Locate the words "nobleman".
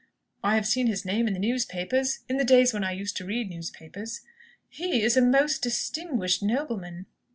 6.41-7.05